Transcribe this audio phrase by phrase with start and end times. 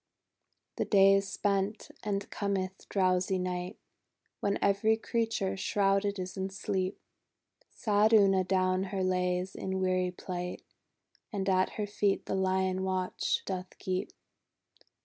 [0.77, 3.77] •••••••••The day is spent, and cometh drowsy Night,
[4.39, 6.99] When every creature shrouded is in sleep.
[7.69, 10.63] Sad Una down her lays in weary plight,
[11.31, 14.09] And at her feet the Lion watch doth keep.